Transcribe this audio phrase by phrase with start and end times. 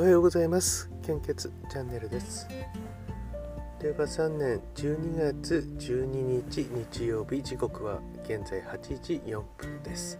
[0.00, 0.90] おはようございます。
[1.02, 2.48] 献血チャンネルです。
[3.82, 6.06] 令和3年12月12
[6.48, 10.18] 日日曜日時刻は現在8時4分です。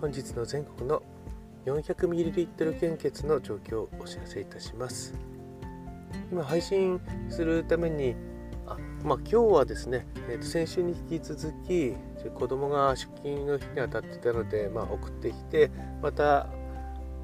[0.00, 1.00] 本日の全国の
[1.64, 5.14] 400ml 献血の状況をお知らせいたします。
[6.32, 8.16] 今配信するために
[8.66, 11.94] あまあ今日はですね、えー、と先週に引き続き
[12.34, 15.70] 子供が出勤の日に当たってたので、まあ、送ってきて
[16.02, 16.48] また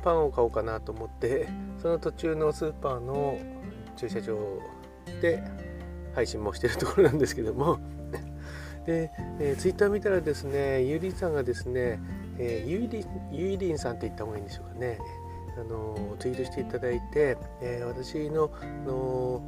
[0.06, 1.48] パンを買おうかなと思って
[1.82, 3.36] その途中のスーパーの
[3.96, 4.38] 駐車場
[5.20, 5.42] で
[6.14, 7.80] 配信もしてるところなんですけども。
[8.86, 9.10] で、
[9.40, 12.00] えー、ツイッター見たらですねゆりさんがですね、
[12.38, 15.00] えー、ゆりゆりんさんって言った方がいいんでしょうかね。
[15.58, 18.52] あのツイートしていただいて、えー、私の
[18.86, 19.42] の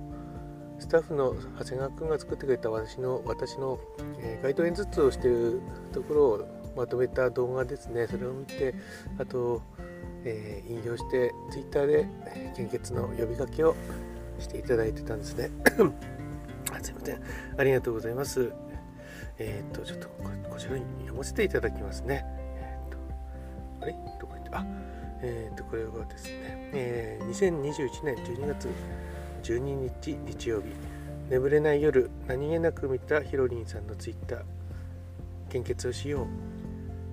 [0.81, 3.79] スタッフの長谷川君が作ってくれた私の私の、
[4.19, 5.61] えー、街頭演説をしている
[5.93, 8.09] ところをまとめた動画ですね。
[8.09, 8.75] それを見て
[9.19, 9.63] あと
[10.25, 12.09] えー、引用してツイッターで
[12.57, 13.75] 献血の呼びかけを
[14.39, 15.51] していただいてたんですね。
[16.73, 17.23] あすいません。
[17.57, 18.53] ありがとうございます。
[19.39, 22.25] えー、っとちょっとこちらに読ませていただきますね。
[22.57, 22.99] えー、っと
[23.83, 23.93] あれ？
[24.21, 24.67] どこ行ってあ
[25.23, 28.69] えー、っとこれはですね、えー、2021年12月
[29.43, 30.75] 12日日曜日。
[31.31, 34.43] 眠れない夜何気なく見たヒロリンさんのツイッター。
[35.51, 36.27] 献血をしよう。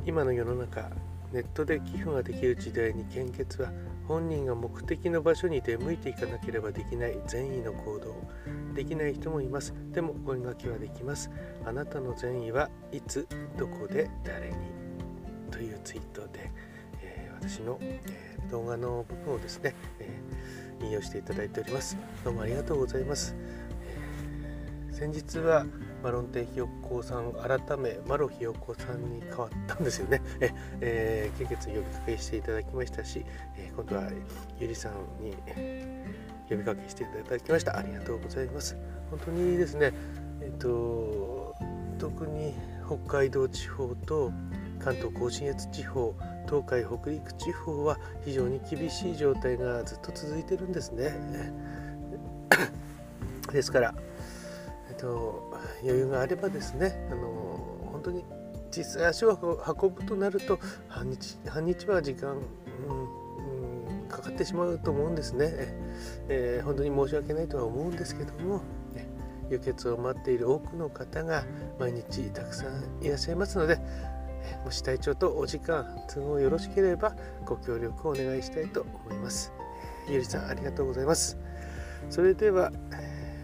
[0.06, 0.90] 今の世の中
[1.36, 3.70] ネットで寄付ができる時代に献血は
[4.08, 8.16] 本人が目的の場所に出向いていかなければできない善意の行動
[8.74, 9.74] できない人もいます。
[9.92, 11.30] でも声がけはできます。
[11.66, 14.56] あなたの善意はいつどこで誰に？
[15.52, 16.52] というツイートで、
[17.02, 21.98] えー、私の、えー、動画の部分をですね、えー、引用していただいております。
[22.24, 23.36] どうもありがとうございます、
[24.90, 25.66] え先日は
[26.06, 30.22] マロンテひよこさん改めマロひよこさんに変わったんですよね。
[30.40, 33.26] え、えー、献血呼びかけしていただきましたし、
[33.58, 34.04] えー、今度は
[34.60, 35.36] ゆりさんに
[36.48, 37.76] 呼びかけしていただきました。
[37.76, 38.78] ありがとうございます。
[39.10, 39.94] 本当にですね、
[40.42, 41.56] えっ、ー、と
[41.98, 42.54] 特に
[42.86, 44.32] 北海道地方と
[44.78, 46.14] 関東甲信越地方
[46.46, 51.16] 東海北陸地方は非常に厳しい状態がずっと続いてるんですね。
[53.52, 53.96] ですから、
[55.06, 57.60] と、余裕があればですねあの
[57.92, 58.26] 本当に
[58.72, 59.38] 実際足を
[59.80, 62.42] 運ぶとなると半日半日は時間、
[62.90, 65.50] うん、かかってしまうと思うんですね、
[66.28, 68.62] えー、本当に申し訳ないとは思うんですけども、
[68.94, 69.08] ね、
[69.50, 71.46] 輸血を待っている多くの方が
[71.80, 73.80] 毎日たくさんいらっしゃいますので
[74.64, 77.16] もし体調とお時間都合よろしければ
[77.46, 79.54] ご協力をお願いしたいと思います。
[80.08, 81.38] ゆりさんありがとうございます。
[82.12, 82.72] それでは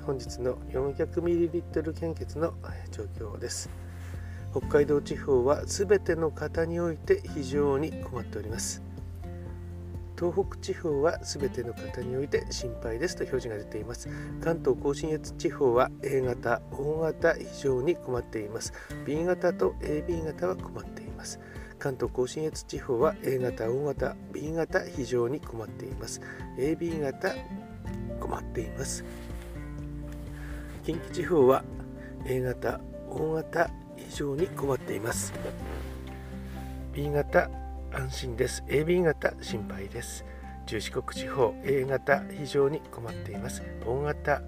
[0.05, 2.53] 本日の 400ml 献血の
[2.91, 3.03] 状
[3.35, 3.69] 況です。
[4.51, 8.81] 北海道地方は全ての方において非常に困っております。
[10.21, 14.07] 東北地方は全ての方において心配ですと表示が出ています。
[14.43, 18.71] 関東甲信越地方は A 型 O 型非常に困っています。
[19.05, 21.39] B 型と AB 型は困っています。
[21.79, 26.21] 関東甲信越地方は A 型 O 型 B 型非常に困っています。
[26.59, 27.33] AB 型
[28.19, 29.03] 困っています。
[30.83, 31.63] 近畿地方は
[32.25, 35.31] A 型、O 型非常に困っています。
[36.91, 37.51] B 型
[37.93, 38.63] 安心です。
[38.67, 40.25] AB 型心配です。
[40.65, 43.61] 中四国地方 A 型非常に困っています。
[43.85, 44.41] O 型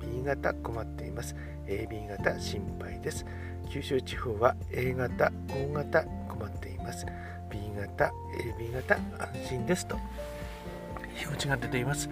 [0.00, 1.34] B 型困っています。
[1.66, 3.24] AB 型心配です。
[3.70, 7.06] 九州地方は A 型 O 型困っています。
[7.50, 8.12] B 型
[8.58, 12.10] AB 型安心ですと表示が出ています。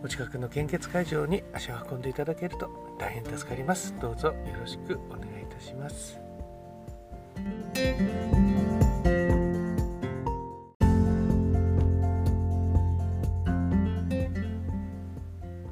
[0.00, 3.94] お近くの献血会場に足を運んでいただけると大変助かります。
[4.00, 6.18] どうぞよろしくお願いいたします。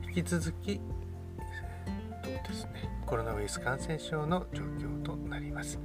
[0.09, 0.83] 引き続きど
[2.31, 5.79] うですねコロナウイルス感染症の状況となります。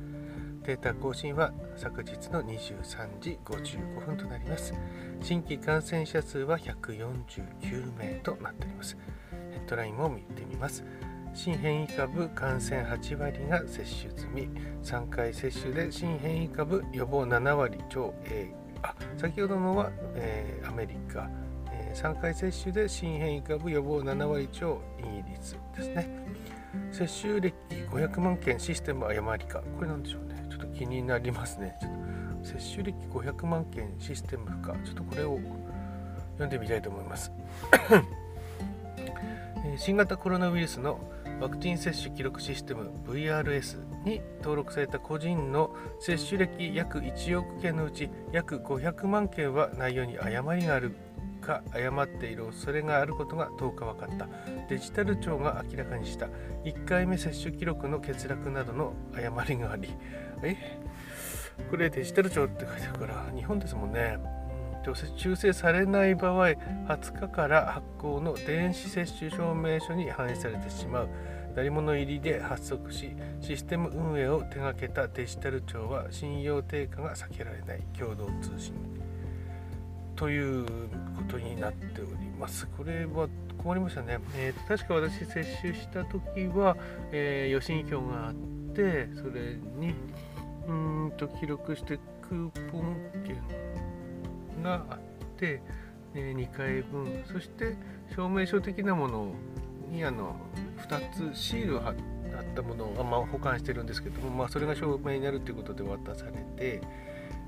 [0.64, 4.74] データ更新は昨日の23時55分となります。
[5.22, 8.96] 新規感染者数は149名となっております。
[9.52, 10.84] ヘッドラインを見てみます。
[11.34, 14.50] 新変異株感染8割が接種済み、
[14.84, 21.30] 3回接種で新変異株予防7割超、えー、あ先ほどのは、えー、アメリカ、
[21.72, 26.22] えー、3回接種で新変異株予防7割超イギリスですね。
[26.92, 27.56] 接種歴
[27.90, 29.62] 500万件システム誤りか。
[29.78, 30.31] これなんでしょうね。
[30.62, 31.78] と気になりますね。
[31.82, 31.92] ちょっ
[32.42, 35.40] と接種歴500万件システムか、ちょっとこれを
[36.34, 37.32] 読んでみたいと思います。
[39.78, 41.00] 新型コロナウイルスの
[41.40, 50.96] ワクチン接種記録システム VRS に登録された個人の接種歴約1億件のうち約500万件は内容に誤りがある
[51.42, 54.28] か誤っている恐れがあることが10日分かった。
[54.70, 56.28] デジタル庁が明らかにした。
[56.64, 59.90] 1回目接種記録の欠落などの誤りがあり。
[60.44, 60.56] え？
[61.70, 64.18] これデジタル庁って書いてあるから日本ですもんね。
[65.16, 66.48] 修正されない場合
[66.88, 71.10] 20日から発行の電子接種証明書に反映されてしまう。
[71.56, 77.84] 鳴り物入りで発足しシステム運営を手掛けたデジタル庁は信用低下が避けられない。
[77.98, 78.74] 共同通信。
[80.22, 80.66] という
[81.18, 82.68] ことになっております。
[82.78, 83.28] これは
[83.58, 84.20] 困りましたね。
[84.36, 86.78] えー、確か私接種した時は、
[87.12, 88.34] えー、予診票があっ
[88.76, 89.96] てそれに
[90.68, 90.72] う
[91.08, 92.96] んと記録してクーポン
[93.26, 95.00] 券があっ
[95.40, 95.60] て、
[96.14, 97.76] えー、2回分そして
[98.16, 99.34] 証明書的なもの
[99.90, 100.36] にあの
[100.88, 101.96] 2つシールを貼っ
[102.54, 106.80] たものを、まあ、保管してるんですけども、まあ、それが証明になるということで渡されて、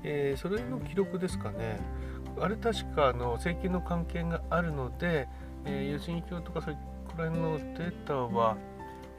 [0.02, 1.78] えー、それの記録ですかね
[2.40, 5.28] あれ確かあの請求の関係があるので、
[5.64, 6.76] えー、予診票とかそれ
[7.14, 8.56] くらいのデータは、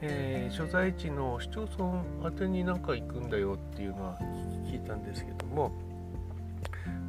[0.00, 4.18] えー、所在地の市町村宛てになんか行くんだよっていうのは
[4.66, 5.72] 聞いたんですけども、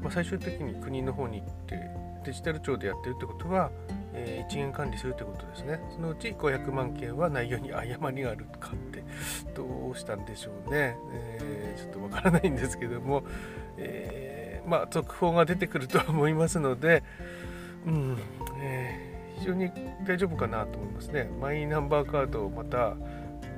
[0.01, 3.71] まあ、最終的に国の方に行ってデジタル庁でやってるってことは、
[4.13, 5.79] えー、一元管理するということですね。
[5.93, 9.03] そのうち500万件は内容に誤りがあるかって
[9.55, 10.97] どうしたんでしょうね。
[11.13, 13.23] えー、ちょっとわからないんですけども、
[13.77, 14.26] えー、
[14.67, 17.01] まあ、続報が出てくると思いますので、
[17.85, 18.17] うん
[18.59, 19.71] えー、非常に
[20.05, 21.29] 大丈夫かなと思いますね。
[21.39, 22.95] マイナンバーカードをまた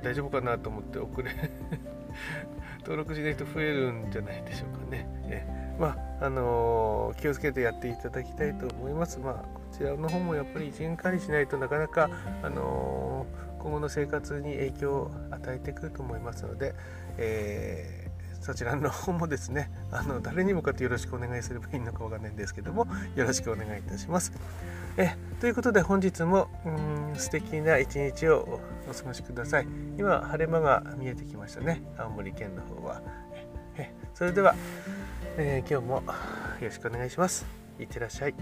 [0.02, 1.30] 大丈夫かなと思って遅れ
[2.80, 5.06] 登録しないと増えるんじゃないでしょうかね。
[5.24, 9.18] えまああのー、気をつけてやっていただきたいと思います。
[9.18, 12.08] まあこちらの方もやっぱり一元管理しないとなかなか、
[12.42, 16.74] あのー、今後の生活に影響を与えてくると思いますので、
[17.18, 18.09] えー、
[18.40, 24.32] そちらの方もですねあの誰に向かってよろしくお願いすればいいのかわかんないんですけどもよろしくお願いいたします。
[24.96, 29.66] えということで本日もうん素敵な一日をお過ごしください。
[29.98, 33.02] 今晴れ間が見えてきましたね青森県の方は。
[33.76, 34.54] えそれでは、
[35.36, 36.12] えー、今日も
[36.60, 37.46] よろしくお願いします。
[37.78, 38.34] いってらっしゃい。